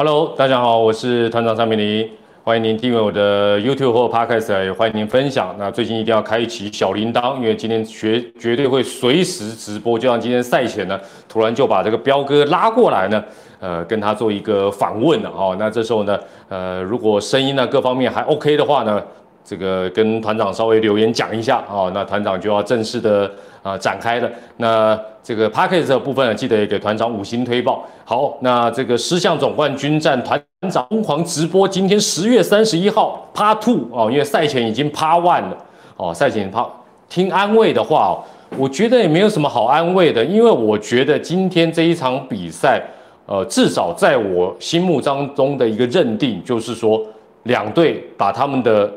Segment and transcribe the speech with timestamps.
[0.00, 2.08] Hello，大家好，我是团长张明林，
[2.44, 5.52] 欢迎您订阅我的 YouTube 或 Podcast，也欢迎您分享。
[5.58, 9.98] 那最近一定要开启小铃铛，因为今天绝绝对会随时直播。
[9.98, 10.96] 就像今天赛前呢，
[11.28, 13.24] 突然就把这个彪哥拉过来呢，
[13.58, 15.56] 呃，跟他做一个访问了哦。
[15.58, 16.16] 那这时候呢，
[16.48, 19.02] 呃，如果声音呢各方面还 OK 的话呢，
[19.44, 21.90] 这个跟团长稍微留言讲一下哦。
[21.92, 23.28] 那团长就要正式的。
[23.68, 24.30] 啊，展开了。
[24.56, 27.84] 那这个 p a c k a g e 的部分呢，记得也给团长五星推报。
[28.06, 35.56] 好，那这个狮象总冠军战团长疯狂直播，今天十月三十一号 Part Two 哦，因为赛前已经 Part One 了
[35.98, 36.68] 哦，赛前 Part
[37.10, 38.24] 听安慰的话哦，
[38.56, 42.82] 我觉得也没有什么好安慰的，因为我觉得今天这一场比赛，
[43.26, 47.04] 呃，至少在我心目当中的一个认定，就是说
[47.42, 48.90] 两队把他们的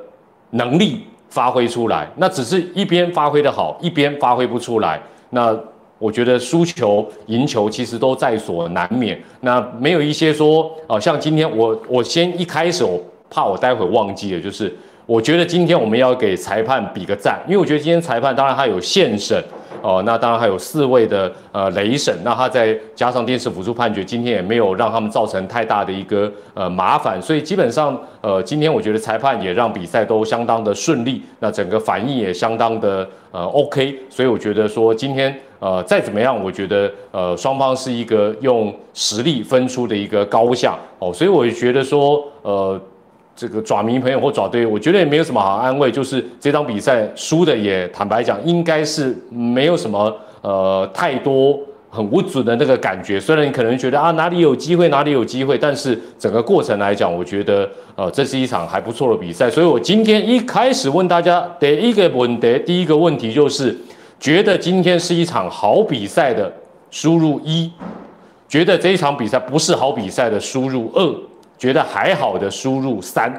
[0.51, 1.01] 能力。
[1.31, 5.01] 发挥出来，那只是一边发挥的好，一边发挥不出来。
[5.31, 5.57] 那
[5.97, 9.19] 我觉得输球、赢球其实都在所难免。
[9.39, 19.43] 那没有一些说，哦，像今天我我先一开始，我怕我待会忘记了，就是我觉得今天我们要给裁判比个赞，因为我觉得今天裁判当然他有现审。
[19.83, 42.79] 哦，那当然还有四位的呃雷神，那他再加上电视辅助判决，今天也没有让他们造成太大的一个呃麻烦，所以基本上呃今天我觉得裁判也让比赛都相当的顺利，那整个反应也相当的呃 OK，所以我觉得说今天呃再怎么样，我觉得呃双方是一个用实力分出的一个高下哦，所以我觉得说呃。
[43.41, 53.19] 这个爪迷朋友或爪队，我觉得也没有什么好安慰，就是这场比赛输的也坦白讲，应该是没有什么呃太多很不准的那个感觉。
[53.19, 59.49] 虽然你可能觉得啊哪里有机会哪里有机会，但是整个过程来讲，我觉得呃这是一场还不错的比赛。
[59.49, 63.75] 所以我今天一开始问大家第一个问题，第一个问题就是
[64.19, 66.53] 觉得今天是一场好比赛的
[66.91, 67.71] 输入一，
[68.47, 71.15] 觉得这一场比赛不是好比赛的输入二。
[71.61, 73.31] 觉得还好的输入三，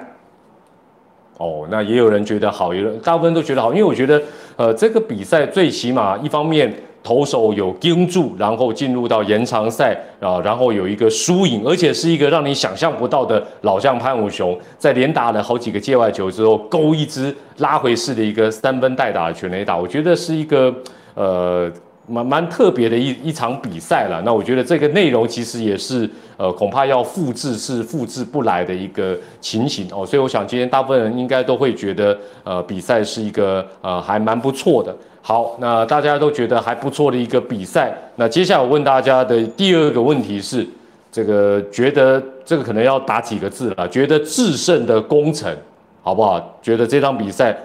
[1.39, 4.23] 哦，那也有人觉得好，有人大部分都觉得好，因为我觉得，
[4.55, 20.73] 呃，这个比赛最起码一方面投手有盯住，然后进入到延长赛啊，然后有一个输赢，而且是一个让你想象不到的老将潘武雄，在连打了好几个界外球之后，勾一支拉回式的一个三分带打的全垒打，我觉得是一个
[21.17, 21.69] 呃。
[22.13, 34.95] 蛮蛮特别的一一场比赛了，那我觉得这个内容其实也是呃恐怕要复制是复制不来的一个情形哦，所以我想今天大部分人应该都会觉得呃比赛是一个呃还蛮不错的。
[35.23, 40.67] 好，那大家都觉得还不错的一个比赛，那接下来我问大家的第二个问题是，
[41.11, 45.57] 这个觉得这个可能要打几个字了，觉得制胜的功臣
[46.03, 46.59] 好不好？
[46.61, 47.57] 觉得这场比赛。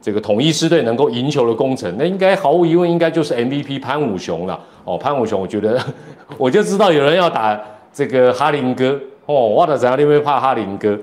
[0.00, 4.58] 这个统一狮队能够赢球的功臣，那应该毫无疑问应该就是 MVP 潘武雄了。
[4.84, 5.80] 哦，潘武雄，我觉得
[6.38, 7.60] 我就知道有人要打
[7.92, 8.98] 这个哈林哥。
[9.26, 10.98] 哦，我的怎样你会怕哈林哥？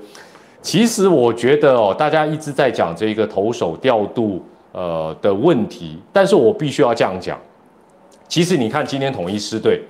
[0.60, 4.40] 其实我觉得哦，大家一直在讲这个投手调度
[4.72, 7.38] 呃的问题，但是我必须要这样讲。
[8.28, 9.82] 其实你看今天统一狮队，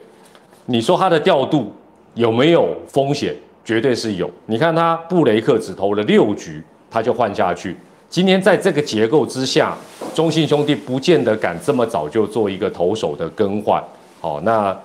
[0.67, 1.73] 你说他的调度
[2.15, 3.35] 有没有风险？
[3.65, 4.29] 绝对是有。
[4.47, 6.61] 你看他布雷克只投了六局，
[6.91, 7.77] 他就换下去。
[8.13, 9.75] 今天在这个结构之下，
[10.15, 13.83] 中信兄弟不见得敢这么早就做一个投手的更换。
[14.21, 14.79] 好，那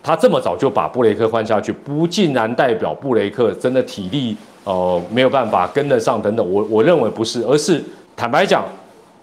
[0.00, 6.52] 他这么早就把布雷克换下去，不竟然代表布雷克真的体力呃没有办法跟得上等等。
[6.52, 7.82] 我我认为不是，而是
[8.14, 8.64] 坦白讲，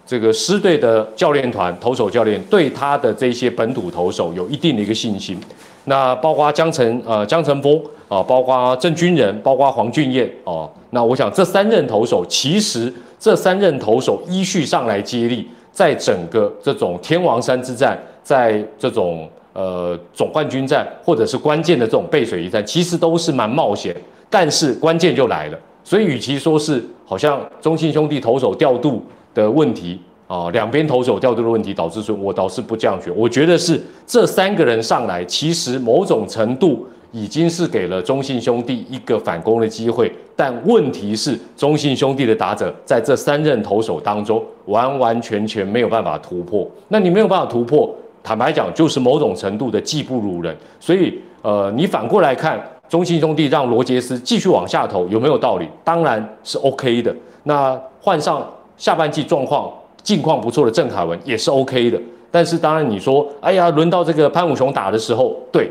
[0.06, 5.40] 这个狮队的教练团投手教练对他的这些本土投手有一定的一个信心。
[5.86, 10.70] 那包括江城呃江城峰啊，包括郑军人，包括黄俊彦哦。
[10.92, 12.94] 那我想这三任投手其实。
[13.18, 23.96] 这三任投手依序上来接力，在整个这种天王山之战，在这种呃总冠军战，或者是关键的这种背水一战，其实都是蛮冒险。
[24.30, 29.04] 但是关键就来了，所以与其说是好像中信兄弟投手调度
[29.34, 33.12] 的问题啊，两边投手调度的问题导致说，我倒是不这样觉。
[33.12, 36.88] 我觉得是这三个人上来，其实某种程度。
[37.12, 46.70] 已经是给了中信兄弟一个反攻的机会，但问题是中信兄弟的打者在这三任投手当中完完全全没有办法突破。
[46.90, 47.90] 那你没有办法突破，
[48.22, 50.54] 坦白讲就是某种程度的技不如人。
[50.78, 55.66] 所以，呃，你反过来看中信兄弟让罗杰斯继续往下投有没有道理？
[55.86, 57.16] 当然是 OK 的。
[57.44, 58.46] 那换上
[58.76, 59.72] 下半季状况
[60.06, 62.00] 近况不错的郑凯文也是 OK 的。
[62.32, 65.70] 但是当然你说，哎呀，轮到这个潘武雄打的时候，对。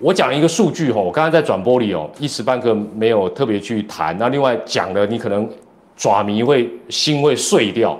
[0.00, 4.16] 我讲一个数据哈，我刚刚在转播里哦，一时半刻没有特别去谈。
[4.18, 5.48] 那另外讲了，你可能
[5.96, 7.96] 爪迷会心会碎掉。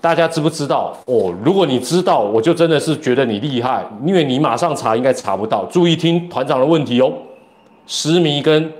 [0.00, 1.32] 大家知不知道哦？
[1.44, 5.64] 如果你知道，我就真的是觉得你厉害，因为你马上查应该查不到。
[5.66, 7.12] 注意听团长的问题哦。
[7.86, 8.72] 石迷跟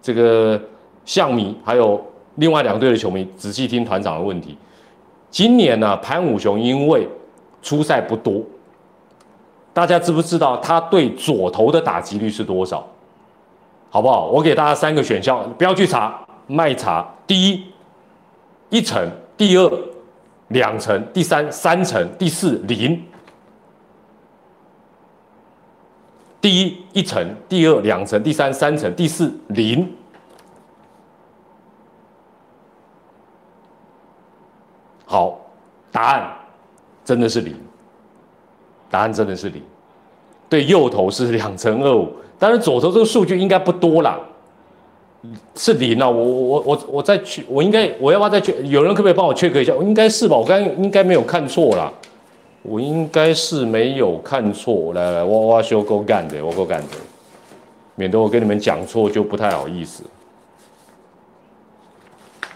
[0.00, 0.58] 这个
[1.04, 2.02] 象迷，还有
[2.36, 4.56] 另外两队的球迷，仔细听团长的问题。
[5.30, 7.08] 今年呢，潘武雄因为
[7.62, 8.42] 出赛不多，
[9.72, 12.86] 大家知不知道他对左投的打击率是多少？
[13.90, 14.26] 好不好？
[14.26, 17.08] 我给大家三个选项，不要去查，卖查。
[17.26, 17.64] 第一，
[18.70, 19.70] 一层；第二，
[20.48, 23.00] 两层；第三，三层；第四，零。
[26.40, 29.88] 第一，一层；第二，两层；第三，三层；第四，零。
[35.14, 35.38] 好，
[35.92, 36.28] 答案
[37.04, 37.54] 真的是零，
[38.90, 39.62] 答案真的是零。
[40.48, 44.18] 对，右头是两成二五，但是左头这个数据应该不多啦，
[45.54, 46.10] 是零啊。
[46.10, 48.52] 我我我我我再去，我应该我要不要再去？
[48.66, 49.72] 有人可不可以帮我 check 一下？
[49.74, 51.92] 应该是吧，我刚应该没有看错啦，
[52.62, 54.92] 我应该是没有看错。
[54.94, 56.96] 来来，哇哇修够干的，我够干的，
[57.94, 60.02] 免得我跟你们讲错就不太好意思。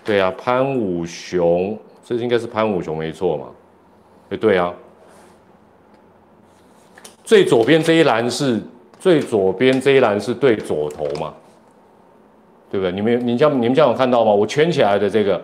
[0.05, 1.79] 对啊，潘武雄。
[2.09, 3.45] 这应该是潘武雄没错嘛？
[4.31, 4.73] 哎，对啊，
[7.23, 8.59] 最左边这一栏是
[8.99, 11.35] 最左边这一栏是对左头嘛？
[12.71, 12.91] 对不对？
[12.93, 14.33] 你们你这样你们这样有看到吗？
[14.33, 15.39] 我圈起来的这个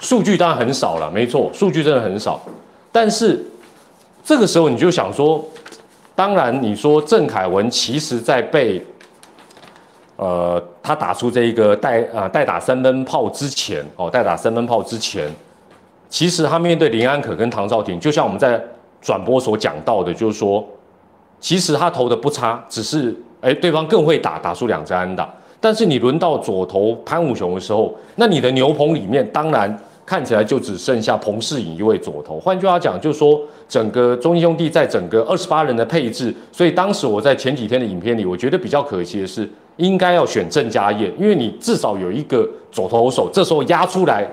[0.00, 2.40] 数据当然很少了，没错，数据真的很少。
[2.90, 3.40] 但是
[4.24, 5.48] 这个时候你就想说，
[6.16, 8.84] 当然你说郑凯文其实在被。
[10.20, 15.26] 呃，他打出这一个带啊带打三分炮之前哦，带打三分炮之前，
[16.10, 18.62] 其实他面对林安可跟唐兆廷，就像我们在
[19.00, 20.62] 转播所讲到的，就是说，
[21.40, 25.26] 其实他投的不差，只是哎对方更会打，打出两支安打。
[25.58, 29.74] 但是你轮到左投潘武雄的时候，那你的牛棚里面当然
[30.04, 32.38] 看起来就只剩下彭世颖一位左投。
[32.38, 39.48] 换句话讲，就是说整个中英兄弟在整个二十八人的配置，所以当时我在前几天的影片里，我觉得比较可惜的是。
[39.80, 44.28] 应该要选郑家燕，因为你至少有一个左投手，这时候压出来，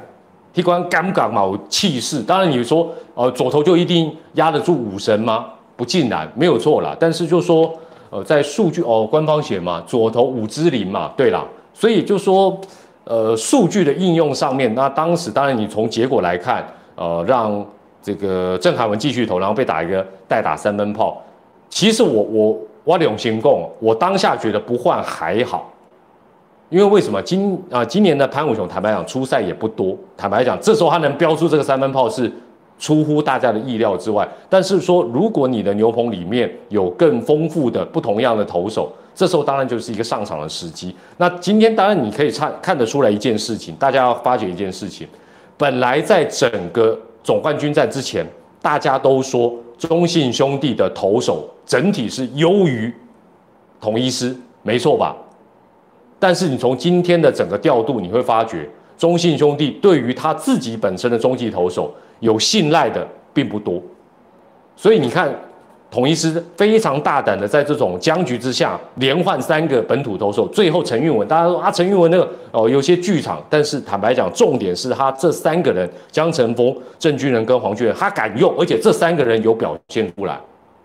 [0.53, 2.21] 提官敢不嘛有气势。
[2.21, 5.45] 当然你说，呃，左投就一定压得住武神吗？
[5.77, 6.95] 不尽然，没有错啦。
[6.99, 7.73] 但是就说，
[8.09, 11.45] 呃，在数据哦，官方写嘛，左投武之林嘛，对啦。
[11.73, 12.59] 所以就说，
[13.05, 17.65] 呃，数据的应用上面，那当时当然你从结果来看，呃，让
[18.01, 21.23] 这个郑凯文继续投，然后被打一个代打三分炮。
[21.69, 22.57] 其实我我。
[22.87, 25.69] 我两心共，我当下觉得不换还好，
[26.69, 32.31] 因为为什么今啊今年的潘武雄坦白讲出赛也不多，坦白讲这时候他能飙出这个三分炮是
[32.79, 34.25] 出乎大家的意料之外。
[34.47, 40.95] 但是说如果你的牛棚里面有更丰富的不同样的投手，这时候当然就是一个上场的时机。
[41.17, 45.05] 那今天当然你可以看看得出来一件事情，大家要发觉一件事情，
[45.57, 48.25] 本来在整个总冠军战之前，
[48.61, 49.53] 大家都说。
[49.77, 52.93] 中信兄弟的投手整体是优于
[53.79, 55.15] 统一师，没错吧？
[56.19, 63.81] 但是你从今天的整个调度，你会发觉中信兄弟对于他自己本身的中继投手有信赖的并不多，
[64.75, 65.33] 所以你看。
[65.89, 80.37] 统一师非常大胆的在这种僵局之下连换三个本土投手，最后陈运文，大家说啊，陈运文那个哦有些剧场，但是坦白讲，重点是他这三个人江晨峰、郑军人跟黄俊仁，他敢用，而且这三个人有表现出来，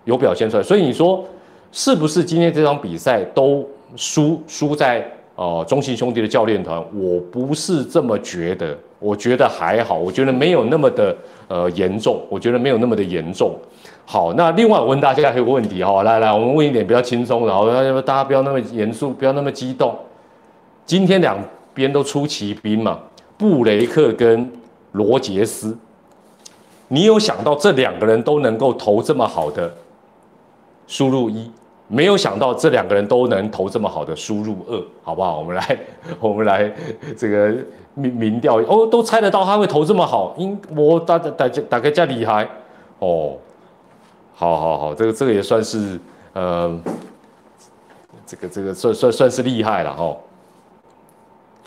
[0.04, 1.24] 有表现出来，所以你说
[1.72, 5.04] 是不是今天这场比赛都输输在
[5.42, 6.78] 哦中信兄弟的教练团？
[6.94, 11.16] 我不是这么觉得，我觉得还好，我觉得没有那么的
[11.48, 13.56] 呃严重，我觉得没有那么的严重。
[14.04, 17.66] 好，那另外我问大家还有个问题哈，来来，我们问一点比较轻松的，后
[18.02, 19.96] 大家不要那么严肃，不要那么激动。
[20.86, 21.36] 今天两
[21.74, 22.98] 边都出奇兵嘛，
[23.36, 24.48] 布雷克跟
[24.92, 25.76] 罗杰斯，
[26.88, 29.72] 你有想到这两个人都能够投这么好的
[30.86, 31.50] 输入一，
[31.92, 35.38] 没有想到这两个人都能投这么好的输入二，好不好？
[35.38, 35.78] 我们来，
[36.18, 36.72] 我们来
[37.18, 37.54] 这个
[37.92, 42.48] 民民调哦，都猜得到他会投这么好，因我大大家大概加厉害
[42.98, 43.34] 哦。
[44.34, 46.00] 好好好，这个这个也算是，
[46.32, 46.80] 呃，
[48.24, 50.16] 这个这个算算算是厉害了哈。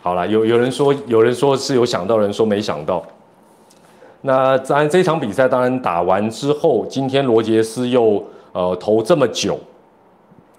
[0.02, 3.06] 好了，有有人说有人说是有想到，人说没想到。
[4.22, 9.60] 那当然这场比赛当然打完之后，今天罗杰斯又呃投这么久，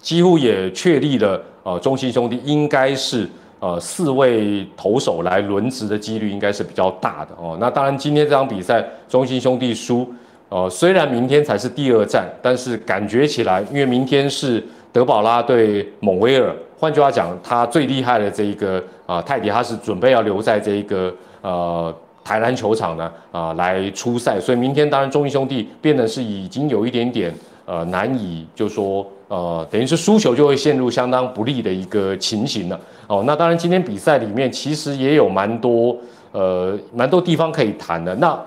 [0.00, 3.28] 几乎也确立了呃中信兄弟应该是
[3.60, 7.56] 呃四位投手来轮值的几率应该是比较大的哦。
[7.60, 10.06] 那当然今天这场比赛中信兄弟输。
[10.48, 21.12] 呃，虽然明天才是第二战，但是感觉起来，因为明天是德保拉对蒙威尔，换句话讲，他最厉害的这一个啊泰迪，他是准备要留在这一个
[21.42, 27.34] 呃台南球场呢啊来出赛，所以明天当然中英兄弟变得是已经有一点点
[27.64, 32.80] 呃难以就说呃，等于是输球就会陷入相当不利的一个情形了。
[33.08, 35.96] 哦，那当然今天比赛里面其实也有蛮多
[36.30, 38.14] 呃蛮多地方可以谈的。
[38.14, 38.40] 那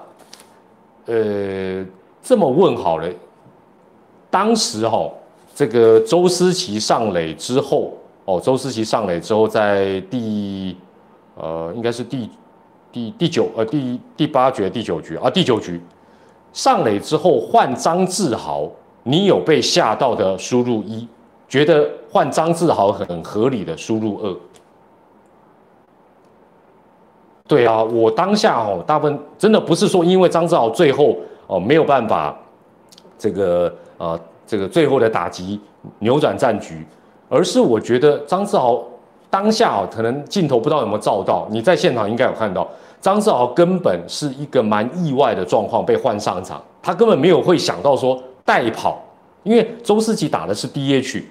[1.06, 1.86] 呃
[2.24, 3.10] 这么问好了，
[4.30, 5.12] 当时哈
[5.54, 7.94] 这个周思齐上垒之后，
[8.24, 10.78] 哦周思齐上垒之后在第
[11.36, 12.30] 呃应该是第
[12.90, 15.82] 第第九呃第第八局第九局啊第九局
[16.54, 18.72] 上垒之后换张志豪。
[19.10, 21.08] 你有被吓到的输入一，
[21.48, 24.38] 觉得换张志豪很合理的输入二。
[27.48, 32.38] 对啊，我当下哦，大部分真的不是说因为张志豪最后哦没有办法，
[33.18, 35.60] 这个呃这个最后的打击
[35.98, 36.86] 扭转战局，
[37.30, 38.80] 而是我觉得张志豪
[39.32, 42.70] 当下哦可能镜头不知道有没有照到，你在现场应该有看到，
[43.02, 48.22] 张志豪根本是一个蛮意外的状况被换上场，他根本没有会想到说。
[48.50, 49.00] 代跑，
[49.44, 51.22] 因为周思齐打的是 DH，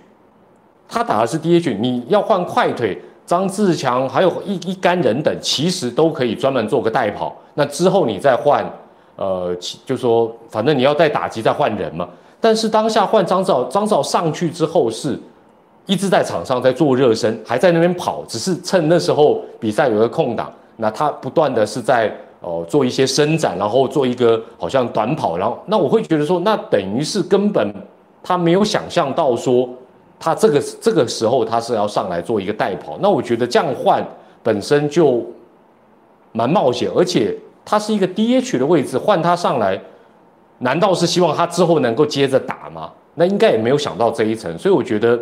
[0.88, 2.96] 他打的是 DH，你要换快腿，
[3.26, 7.36] 张志强还有一一干人等，其实都可以专门做个代跑。
[7.54, 8.64] 那之后你再换，
[9.16, 9.52] 呃，
[9.84, 12.08] 就说反正你要再打击再换人嘛。
[12.40, 15.18] 但是当下换张兆，张兆上去之后是
[15.86, 22.16] 一直在场上在做热身，还在那边跑，只是趁那时候比赛有个空档，那他不断的是在。
[22.40, 27.74] 哦，做一些伸展，然后做一个好像短跑，然后那我会觉得说，那等于是根本
[28.22, 29.68] 他没有想象到说，
[30.20, 34.06] 他这个这个时候他是要上来做一个代跑，那我觉得这样换
[34.42, 35.24] 本身就
[36.32, 39.80] 蛮冒险，而且他是一个 DH 的位置，换他上来，
[40.58, 42.92] 难道是希望他之后能够接着打吗？
[43.14, 45.18] 那应该也没有想到这一层，所以我觉得，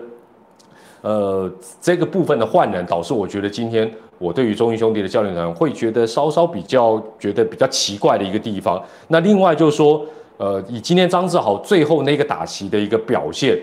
[1.03, 1.51] 呃，
[1.81, 3.91] 这个部分的换人导致我觉得今天。
[4.19, 8.83] 我对于中英兄弟的教练团会觉得稍稍比较觉得比较奇怪的一个地方。
[9.09, 10.03] 那另外就是说，
[10.39, 13.59] 呃，以今天张志豪最后那个打席的一个表现，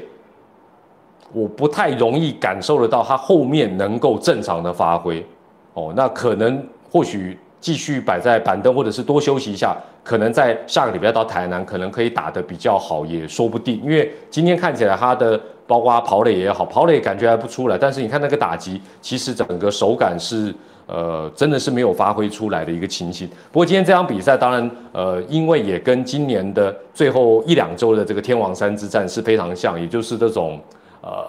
[1.31, 5.25] 我不太容易感受得到他后面能够正常的发挥。
[5.73, 13.81] 哦，那可能或许继续摆在板凳，或者是多休息一下，可能在下个礼拜到台南，可能可以打得比较好，也说不定。
[13.83, 15.41] 因为今天看起来他的。
[15.65, 20.53] 包括跑垒也好，跑垒感觉还不出来，但是你看那个打击，其实整个手感是，
[20.85, 23.25] 呃，真的是没有发挥出来的一个情形。
[23.49, 30.59] 不过今天这场比赛，当然，呃，因为也跟今年的最后一两周的这个天王山之战是非常像，也就是这种，
[31.01, 31.25] 呃，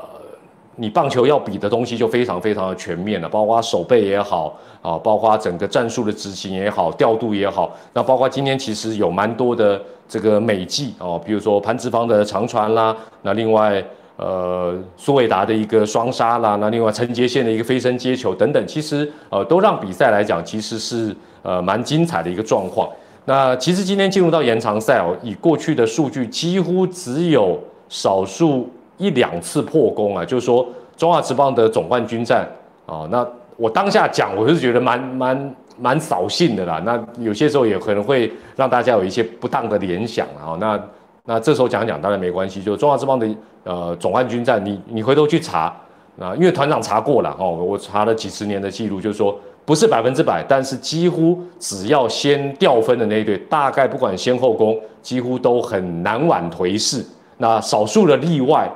[0.75, 13.83] 你棒球要比的东西就非常非常的全面了，包括手背也好，啊，包括整个战术的执行也好，调度也好，那包括今天其实有蛮多的这个美技哦，比如说潘志芳的长传啦，那另外。
[14.17, 22.89] 呃，苏伟达的一个双杀啦，那另外陈杰宪的一个飞身接球等等，其实呃都让比赛来讲其实是呃蛮精彩的一个状况。
[23.25, 30.65] 那其实今天进入到延长赛哦，以过去的数据几乎只有少数一两次破功啊，就是说
[30.97, 32.47] 中华职棒的总冠军战
[32.87, 36.81] 啊，那我当下讲我是觉得蛮蛮蛮扫兴的啦。
[36.85, 40.57] 那有些时候也可能会让大家有一些不当的联想啊。
[40.61, 40.81] 那
[41.27, 43.27] 那这时候讲讲当然没关系，就中华之邦的
[43.65, 45.75] 呃总冠军战，你你回头去查
[46.21, 57.03] 啊，因为团长查过了哦，我查了几十年的记录，就是说不是百分之百，但是几乎只要先掉分的那一队，大概不管先后攻，几乎都很难挽颓势。
[57.39, 58.71] 那少数的例外，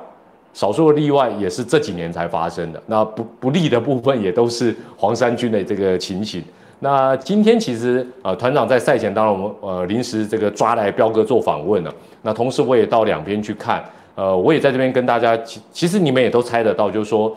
[0.51, 2.81] 少数的例外也是这几年才发生的。
[2.87, 6.43] 那不不利的部分也都是黄山军的这个情形。
[6.81, 11.93] 那今天其实呃团长在赛前，当然我们呃临时这个抓来彪哥做访问了。
[12.21, 13.83] 那同时我也到两边去看，
[14.15, 17.35] 呃，我也在这边跟大家，其其实你们也都猜得到，就是说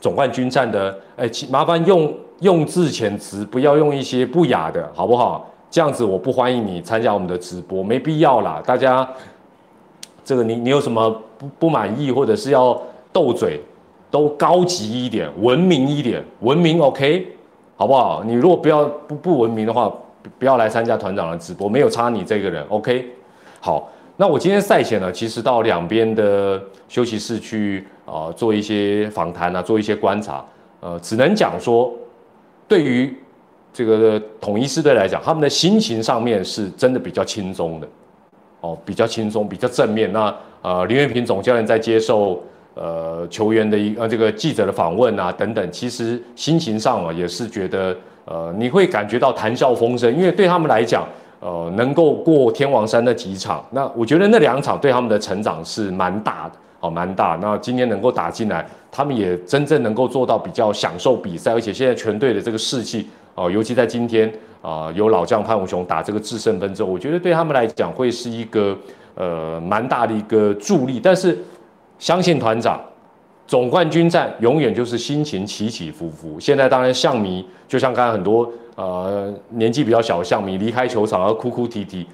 [0.00, 5.50] 总冠军战的，哎，麻烦用用字遣词不要用一些不雅的，好不好？
[5.70, 8.62] 这样子我不欢迎你参加我们的直播，没必要啦。
[8.64, 9.06] 大家
[10.24, 12.80] 这个你你有什么不不满意或者是要
[13.12, 13.60] 斗嘴，
[14.10, 17.35] 都高级一点，文明一点，文明 OK。
[17.76, 18.24] 好不好？
[18.24, 19.92] 你如果不要不不文明的话，
[20.38, 22.64] 不要来参加团长的直播，没有差你这个人。
[22.70, 23.06] OK，
[23.60, 30.42] 好，那我今天赛前呢，其实到两边的休息室去啊做一些访谈啊，做一些观察。
[30.80, 31.92] 呃，只能讲说，
[32.66, 33.14] 对于
[33.74, 37.88] 这个统一师队来讲，他们的心情上面是真的比较轻松的，
[38.62, 40.10] 哦，比较轻松，比较正面。
[40.12, 42.42] 那呃，林月平总教练在接受。
[42.76, 51.08] 呃，球员的一呃，这个记者的访问啊，等等，其实心情上啊，也是觉得呃，你会感觉到谈笑风生，因为对他们来讲，
[51.40, 57.38] 呃，能够过天王山那几场，那我觉得那两场对他们的成长是蛮大的，哦，蛮大。
[57.40, 64.30] 那今天能够打进来，他们也真正能够做到比较享受比赛，而且现在全队的这个士气，哦，尤其在今天
[64.60, 68.76] 啊，有老将潘武雄打这个制胜分之后，我觉得对他们来讲会是一个
[69.14, 71.38] 呃蛮大的一个助力，但是。
[71.98, 72.80] 相信团长，
[73.46, 76.38] 总冠军战永远就是心情起起伏伏。
[76.38, 82.06] 现在当然象迷，就像刚才很多呃年纪比较小的象迷离开球场而哭哭啼啼，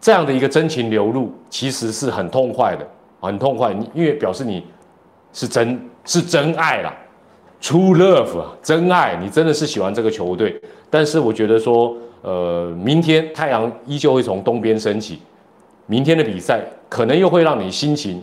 [0.00, 2.86] 这样的一个真情流露，其实是很痛快的，
[3.20, 3.72] 很痛快。
[3.94, 4.64] 因为表示你
[5.32, 6.92] 是真是真爱啦
[7.60, 10.60] ，true love 啊，真爱，你真的是喜欢这个球队。
[10.90, 15.20] 但是我觉得说，呃，明天太阳依旧会从东边升起，
[15.86, 18.22] 明天的比赛可能又会让你心情。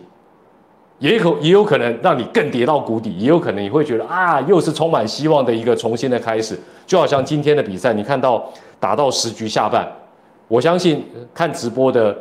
[0.99, 6.59] 也可也有可能让你更跌到谷底，也有可能你会觉得啊，又是充满希望的一个重新的开始。
[6.85, 8.43] 就好像今天的比赛，你看到
[8.79, 9.87] 打到十局下半，
[10.47, 12.17] 我相信看直播的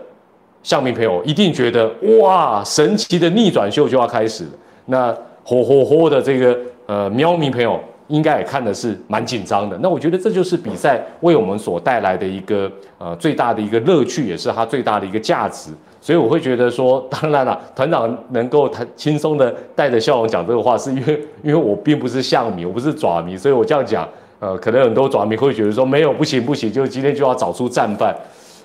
[0.62, 4.50] 向明朋友一定觉得哇，神奇的逆转秀就要开始了。
[4.86, 6.56] 那火火火的这个
[6.86, 9.78] 呃喵明朋友应该也看的是蛮紧张的。
[9.80, 15.70] 那我觉得这就是比赛为我们所带来的一个呃最大的一个乐趣，也是它最大的一个价值。
[16.00, 28.14] 所以我会觉得说，当然了， 团长能够他轻松的带着笑容讲这个话，是因为 因为我并不是象迷，我不是爪迷，所以我这样讲，呃，可能很多爪迷会觉得说，没有不行不行，就今天就要找出战犯。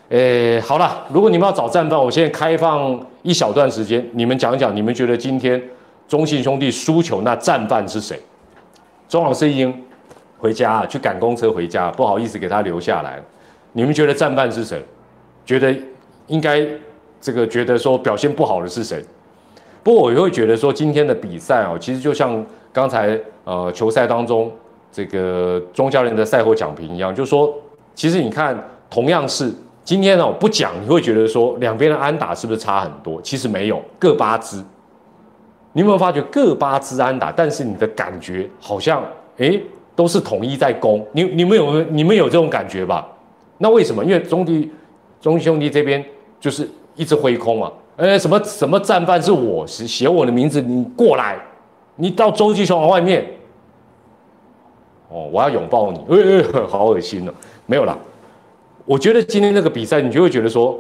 [0.09, 5.62] 诶，好了，如果你们要找战犯，我现在开放一小段时间，你们讲讲，你们觉得今天
[6.07, 8.17] 中信兄弟输球那战犯是谁？
[9.13, 9.72] 钟老师已经
[10.39, 13.22] 回家去赶公车回家，不好意思给他留下来。
[13.74, 14.84] 你们觉得战犯是谁？
[15.46, 15.72] 觉得
[16.25, 16.67] 应该？
[17.22, 19.05] 这个觉得说表现不好的是谁？
[19.84, 24.51] 不过我也会觉得说今天的比赛哦，其实就像刚才呃球赛当中
[24.91, 27.53] 这个钟教练的赛后讲评一样，就是说，
[27.93, 29.53] 其实你看同样是
[29.84, 33.22] 今天哦不讲，你会觉得说两边的安打是不是差很多？
[33.22, 34.62] 其实没有，各八支。
[35.74, 37.32] 你有没有发觉各八支安打？
[37.32, 39.03] 但是你的感觉好像
[39.38, 39.60] 哎
[39.96, 41.06] 都是统一在攻。
[41.12, 43.08] 你你们有你们有这种感觉吧？
[43.58, 44.03] 那为什么？
[44.06, 44.72] 因为中弟
[45.20, 46.03] 中兄弟这边
[46.39, 46.70] 就是。
[46.96, 47.74] 一直挥空啊！
[47.98, 51.40] 哎，什么什么战犯是我是写我的名字，你过来，
[51.96, 53.25] 你到洲际球场外面，
[55.09, 57.33] 哦，我要拥抱你，哎哎，好恶心哦！
[57.66, 57.98] 没有啦，
[58.86, 60.79] 我觉得今天这个比赛，你就会觉得说，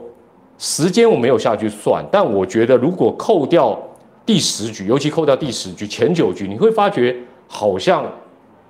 [0.59, 3.75] 时间我没有下去算，但我觉得如果扣掉
[4.25, 7.15] 第十局，尤其扣掉第十局前九局，你会发觉
[7.47, 8.05] 好像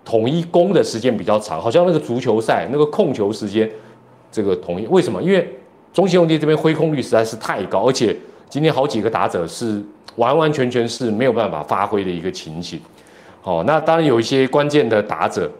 [0.03, 3.69] 统一攻的时间比较长，好像那个足球赛那个控球时间，
[4.31, 5.21] 这个统一为什么？
[5.21, 5.47] 因为
[5.93, 8.15] 中信兄弟这边挥空率实在是太高，而且
[8.49, 9.79] 今天好几个打者是
[10.15, 12.79] 完完全全是没有办法发挥的一个情形。
[13.41, 15.51] 好，那当然有一些关键的打者，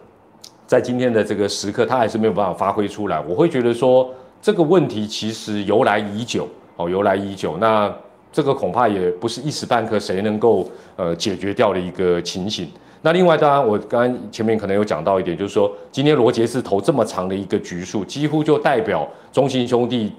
[0.66, 3.20] 在今天的这个时刻，他还是没有办法发挥出来。
[3.28, 4.10] 我会觉得说，
[4.42, 7.58] 这个问题其实由来已久，哦，由来已久。
[7.58, 7.94] 那
[8.34, 12.68] 这个恐怕也不是一时半刻谁能够呃解决掉的一个情形。
[13.02, 20.12] 那另外，当然我刚刚前面可能有讲到一点，就是说今天罗杰斯投这么长的一个局数，几乎就代表中信兄弟。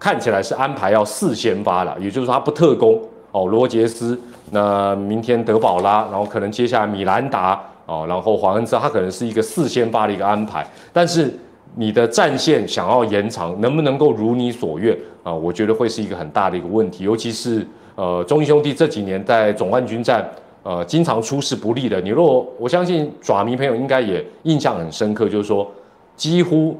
[0.00, 4.16] 看起来是安排要四先发了，也就是说他不特攻哦，罗杰斯，
[4.52, 10.64] 那明天德保拉，然后可能接下来米兰达哦，然后黄恩志，他可能是一个四先发的一个安排。
[10.92, 11.36] 但是
[11.78, 15.32] 你的战线想要延长，能不能够如你所愿啊？
[15.32, 17.64] 我觉得会是一个很大的一个问题，尤其是
[17.94, 20.28] 呃中英兄弟这几年在总冠军战
[20.64, 22.00] 呃经常出事不利的。
[22.00, 25.70] 你若我相信爪迷朋友应该也印象很深刻，就是说
[26.16, 26.76] 几乎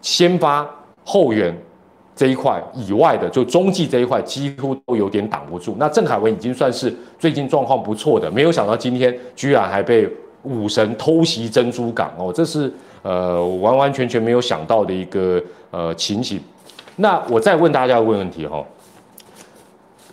[0.00, 0.68] 先发
[1.04, 1.56] 后援。
[2.16, 5.76] 这一块以外的，就中继这一块几乎都有点挡不住。
[5.78, 10.10] 那郑凯文已经算是最近状况不错的，没有想到今天居然还被
[10.42, 16.40] 武神偷袭珍珠港哦，这是呃完完全全没有想到的一个呃情形。
[16.96, 18.64] 那我再问大家一个问题哈，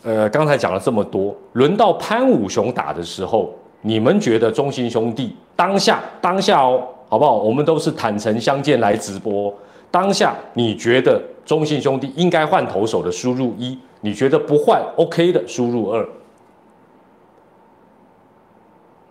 [0.03, 7.37] 呃，刚才讲了这么多，轮到潘武雄打的时候，你们觉得中信兄弟当下当下哦，好不好？
[7.37, 9.53] 我们都是坦诚相见来直播。
[9.89, 16.07] 当下你觉得中信兄弟应该换投手的输入一，你觉得不换 OK 的输入二。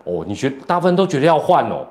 [0.05, 1.85] 哦，你觉大部分都觉得要换哦，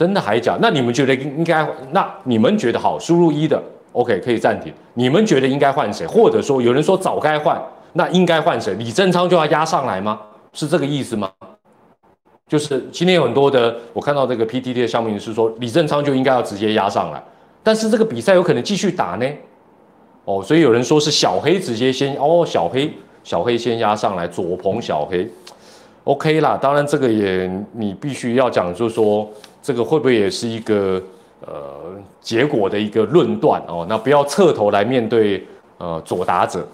[0.00, 0.56] 真的还假？
[0.62, 1.68] 那你们觉得应该？
[1.92, 4.72] 那你们觉得好输入一的 OK 可以暂停。
[4.94, 6.06] 你们觉得应该换谁？
[6.06, 8.72] 或者说有人说早该换，那应该换谁？
[8.76, 10.18] 李正昌就要压上来吗？
[10.54, 11.30] 是这个意思吗？
[12.48, 17.22] 就是今天有很多的，我看到这个 PTT 的项目是说李正昌就应该要直接压上来。
[17.62, 19.26] 但是这个比赛有可能继续打呢，
[20.24, 22.90] 哦，所以有人说是小黑直接先哦，小黑
[23.22, 25.28] 小黑先压上来，左鹏小黑
[26.04, 26.58] ，OK 啦。
[26.58, 29.30] 当然这个也你必须要讲，就是说
[29.62, 31.02] 这个会不会也是一个
[31.46, 33.86] 呃结果的一个论断哦？
[33.88, 35.46] 那不要侧头来面对
[35.78, 36.66] 呃左打者。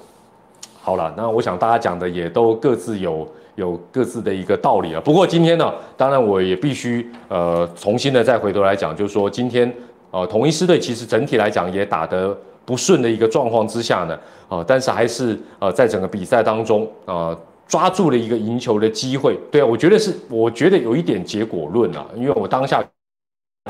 [0.80, 5.00] 好了，那我想大家讲的也都各自有有各自的一个道理啊。
[5.04, 9.72] 不过今天呢，当然我也必须呃重新的再回头来讲，就是说今天。
[10.12, 14.18] 呃，统一狮队其实整体来讲也打得不顺的一个状况之下呢，
[14.48, 17.36] 啊，但是还是呃在整个比赛当中啊
[17.66, 19.38] 抓住了一个赢球的机会。
[19.50, 22.84] 对啊，我觉得是，我觉得有一点结果论啊，因为我当下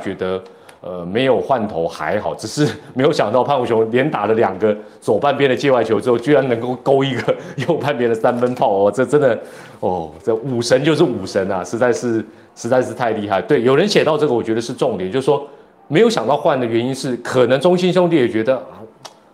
[0.02, 0.42] 觉得。
[0.82, 9.36] 呃，没有换头还好，只是 没有想到潘武雄连打了两个左半边的界外球之后，居然能够勾一个右半边的三分炮哦，这真的
[9.80, 13.42] 哦，这武神就是武神啊，实在是实在是太厉害。
[13.42, 15.44] 对，有人写到这个，我觉得是重点，就是说
[15.88, 18.78] 没有想到换的原因是，可能中心兄弟也觉得啊，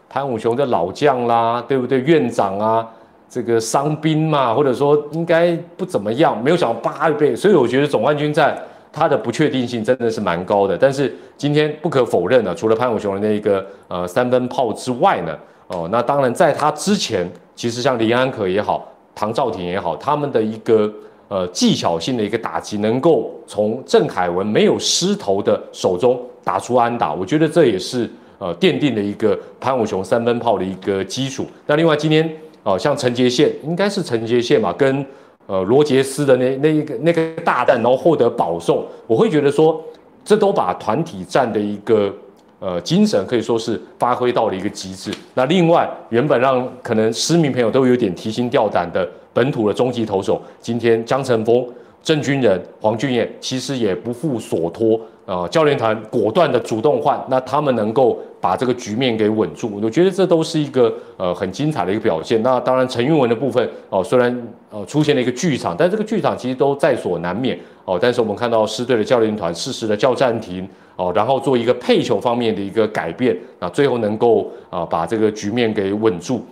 [0.08, 2.00] 潘武雄的老将啦，对不对？
[2.00, 2.88] 院长啊，
[3.32, 8.54] 这个伤兵嘛，或者说应该不怎么样，没有想到八倍，所以我觉得总冠军战。
[8.94, 15.34] 它的不确定性真的是蛮高的，但是今天不可否认呢，除了潘武雄的那个呃三分炮之外呢，
[15.68, 20.92] 哦，那当然在他之前，其实像林安可也好，唐兆廷也好，他们的一个
[21.28, 31.46] 呃技巧性的一个打击，能够从郑凯文没有失头的手中打出安打，我觉得这也是呃奠定了一个潘武雄三分炮的一个基础。
[31.64, 32.30] 那另外今天
[32.62, 35.04] 哦，像陈杰宪，应该是陈杰宪嘛，跟
[35.46, 39.82] 呃，罗杰斯的那那一个那个大弹，然后获得保送，我会觉得说，
[40.24, 42.14] 这都把团体战的一个
[42.60, 45.12] 呃精神可以说是发挥到了一个极致。
[45.34, 51.66] 那另外，原本让可能市民朋友都有点提心吊胆的本土的终极投手，今天江晨峰、
[52.02, 54.98] 郑军人、黄俊彦其实也不负所托。
[55.24, 62.42] 啊，教练团果断的主动换，那他们能够把这个局面给稳住，我觉得这都是一个呃很精彩的一个表现。
[62.42, 67.96] 那当然陈韵文的部分哦，虽然呃出现了一个剧场，但这个剧场其实都在所难免哦。
[68.02, 76.44] 但是我们看到狮队的教练团适时的叫暂停哦，然后做一个配球方面的一个改变，那最后能够啊把这个局面给稳住。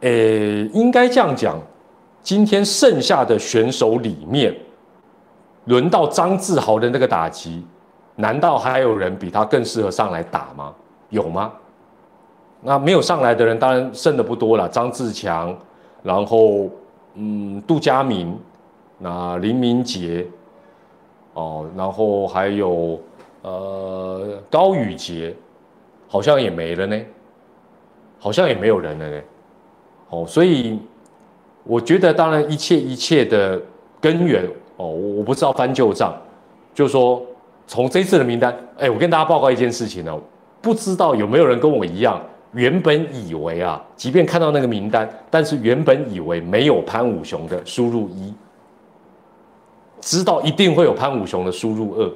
[0.00, 0.10] 呃，
[0.74, 1.58] 应该这样讲，
[2.22, 4.54] 今天剩下的选手里面。
[5.66, 7.62] 轮到张志豪的那个打击，
[8.16, 10.74] 难道还有人比他更适合上来打吗？
[11.10, 11.52] 有吗？
[12.60, 14.68] 那没有上来的人，当然剩的不多了。
[14.68, 15.56] 张志强，
[16.02, 16.70] 然后
[17.14, 18.38] 嗯，杜佳明，
[18.98, 20.26] 那林明杰，
[21.34, 23.00] 哦，然后还有
[23.42, 25.34] 呃高宇杰，
[26.08, 27.00] 好像也没了呢，
[28.18, 29.20] 好像也没有人了呢。
[30.10, 30.78] 哦，所以
[31.64, 33.60] 我觉得，当然一切一切的
[34.00, 34.48] 根源。
[34.76, 36.14] 哦，我不知道翻旧账，
[36.72, 37.22] 就说
[37.66, 40.14] 从这次的名单，哎，我跟大家报告一件事情呢，
[40.60, 42.20] 不知道有没有人跟我一样，
[42.52, 48.34] 原本以为啊，即便看到那个名单，但是原本以为没有潘武雄的输入一，
[50.00, 52.10] 知道一定会有潘武雄的输入二，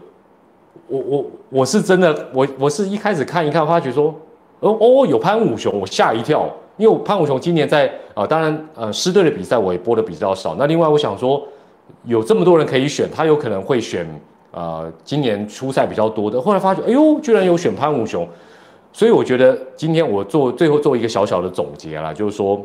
[0.89, 4.15] 我我我是真的，我我是一开始看一看，发觉说，
[4.61, 11.47] 哦哦，有潘武雄，我吓一跳，因为潘武雄今年在啊，当然呃，师队的比赛我也播的比较少，那另外我想说。
[12.03, 14.05] 有这么多人可以选，他有可能会选
[14.57, 16.41] 呃今年初赛比较多的。
[16.41, 18.27] 后来发觉，哎呦，居然有选潘武雄，
[18.91, 22.65] 所以我觉得今天我做最后做一个小小的总结啦，就是说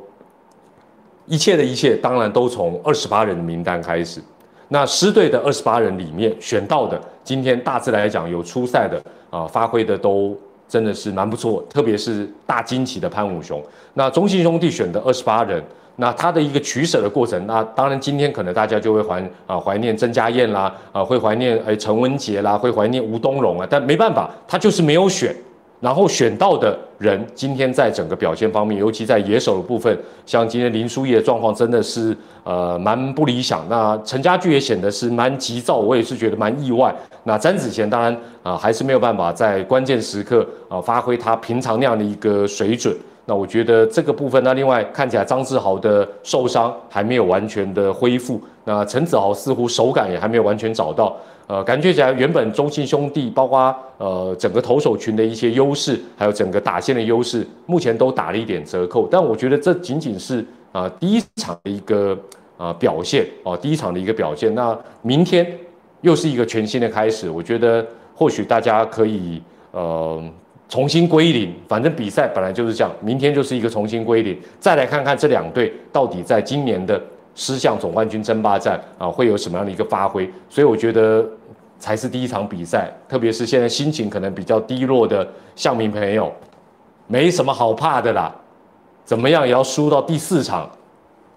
[1.25, 4.21] 一切的一切，当然都从二十八人的名单开始。
[4.69, 10.33] 那师队的二十八人里面选到的，今天大致来讲有初赛的啊，发挥的都
[10.71, 13.61] 真的是蛮不错，特别是大惊奇的潘武雄。
[13.93, 15.61] 那中信兄弟选的二十八人。
[15.97, 25.35] 那他的一个取舍的过程，那当然今天可能大家就会怀啊怀念曾家燕啦，啊会怀念哎陈文杰啦，会怀念吴东荣啊，但没办法，他就是没有选，
[25.81, 33.67] 然后选到的人今天在整个表现方面，尤其在野手的部分，像今天林书义的状况真的是呃蛮不理想。
[33.67, 36.95] 那陈家驹也显得是蛮急躁，我也是觉得蛮意外。
[37.23, 42.95] 那詹子贤当然啊还是没有办法在关键时刻啊发挥他平常那样的一个水准。
[43.25, 51.15] 那我觉得这个部分，那另外看起来张志豪的受伤还没有完全的恢复，那陈子豪似乎手感也还没有完全找到，
[51.51, 59.05] 呃，感觉起来原本中信兄弟包括呃整个投手群的一些优势，还有整个打线的优势，目前都打了一点折扣。
[59.11, 62.17] 但我觉得这仅仅是啊第一场的一个
[62.57, 64.55] 啊表现哦，第一场的一个表现。
[64.55, 65.45] 那明天
[65.99, 67.85] 又是一个全新的开始，我觉得
[68.15, 70.23] 或许大家可以呃。
[70.69, 76.97] 重新归零，反正比赛本来就是这样，明天就是一个重新归零，再来看看这两队到底在今年的
[77.35, 81.25] 狮象总冠军争霸战啊会有什么样的一个发挥，所以我觉得
[81.79, 86.31] 才是第一场比赛，特别是现在心情可能比较低落的向明朋友，
[87.07, 88.33] 没什么好怕的啦，
[89.03, 90.69] 怎么样也要输到第四场，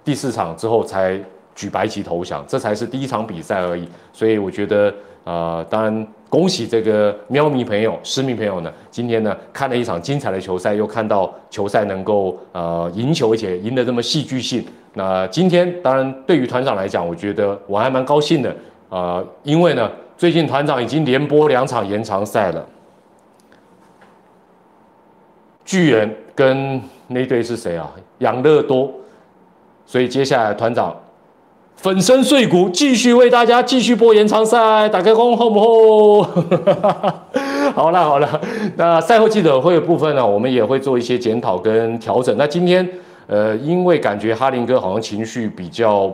[0.04, 1.20] 第四场之后才
[1.54, 4.94] 举白旗投降，这才是第一场比赛而已，所以我觉得。
[5.26, 14.62] 呃，当然恭喜这个喵迷朋友、狮迷朋友呢，今天呢看了一场精彩的球赛，又看到球赛能够呃赢球，而且赢得这么戏剧性。
[14.94, 18.57] 那今天当然对于团长来讲，我觉得我还蛮高兴的
[18.88, 22.64] 啊，因为呢最近团长已经连播两场延长赛了。
[25.64, 27.90] 巨人跟那队是谁啊？
[28.18, 28.92] 养乐多。
[29.87, 30.96] 所以接下来团长
[31.76, 36.22] 粉身碎骨，继续为大家继续播延长赛，打开工后不后？
[37.74, 38.40] 好了好 了，
[38.76, 42.35] 那赛后记者会的部分呢，我们也会做一些检讨跟调整。
[42.38, 42.88] 那今天
[43.26, 46.12] 呃，因为感觉哈林哥好像情绪比较，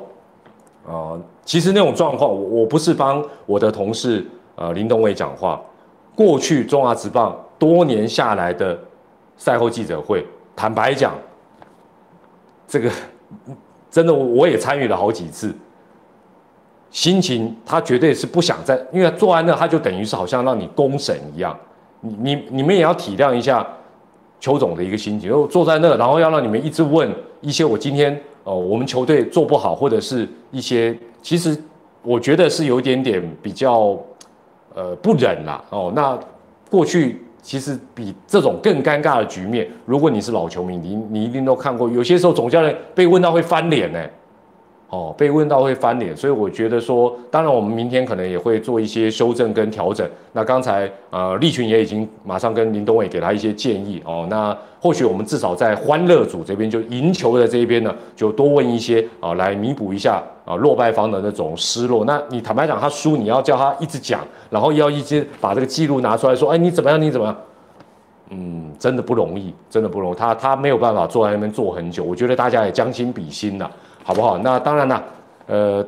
[0.86, 5.60] 呃，其实那种状况，我我不是帮我的同事呃林东伟讲话。
[6.14, 8.78] 过去中华职棒多年下来的
[9.36, 11.14] 赛后记者会，坦白讲，
[12.66, 12.90] 这个。
[13.90, 15.52] 真的，我也参与了好几次。
[16.92, 21.58] 心情他绝对是不想在，因为做完了他就等于是好像让你公审一样。
[22.00, 23.66] 你你你们也要体谅一下
[24.40, 27.09] 邱总的一个心情，就坐在那，然后要让你们一直问
[27.40, 31.57] 一些我今天哦，我们球队做不好，或者是一些其实
[32.03, 33.96] 我觉得是有一点点比较
[34.74, 35.92] 呃不忍啦哦。
[35.94, 36.18] 那
[36.68, 37.22] 过去。
[37.42, 41.88] 其实比这种更尴尬的局面，如果你是老球迷，你你一定都看过。
[41.88, 43.98] 有些时候总教练被问到会翻脸呢。
[44.90, 50.05] 哦，被问到会翻脸，所以我觉得说，当然我们明天可能也会做一些修正跟调整。
[50.33, 54.26] 那刚才呃，利群也已经马上跟林东伟给他一些建议哦。
[54.29, 62.05] 那或许我们至少在欢乐组这边，就赢球的这一边呢，就多问一些啊，来弥补一下啊落败方的那种失落。
[62.05, 67.00] 那你坦白讲，他输，你要叫他一直讲，然后要一直把这个记录拿出来说，哎，你怎么样？
[67.00, 67.37] 你怎么样？
[68.31, 70.16] 嗯，真的不容易，真的不容易。
[70.16, 72.03] 他他没有办法坐在那边坐很久。
[72.03, 73.70] 我觉得大家也将心比心呐。
[74.02, 74.38] 好不好？
[74.38, 75.02] 那当然了，
[75.46, 75.86] 呃，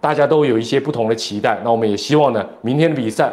[0.00, 1.58] 大家都有一些不同的期待。
[1.64, 3.32] 那我们也希望呢，明天的比赛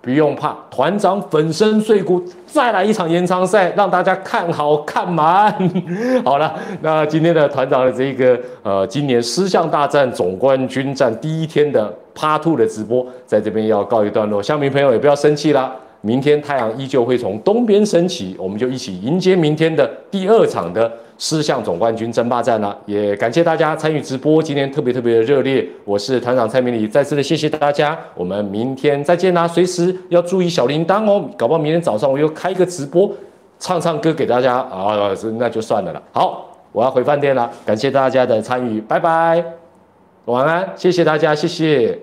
[0.00, 5.52] 不用怕，团长粉身碎骨再来一场延长赛，让大家看好看满。
[6.24, 14.42] 好了，那今天的团长的这个呃，今年狮象大战总冠军战第一天的 Part Two 的直播，在这边要告一段落。
[14.42, 20.90] 乡民朋友也不要生气啦，明天太阳依旧会从东边升起，我们就一起迎接明天的第二场的。
[21.20, 25.68] 四象总冠军争霸战了，也感谢大家参与直播，今天特别特别的热烈。
[25.84, 29.46] 我是团长蔡明礼，再次的谢谢大家，我们明天再见啦！
[29.46, 33.12] 随时要注意小铃铛哦，搞不好明天早上我又开一个直播，
[33.58, 36.00] 唱唱歌给大家啊，那就算了了。
[36.12, 39.44] 好，我要回饭店了，感谢大家的参与，拜拜，
[40.26, 41.98] 晚安，谢谢大家，谢谢。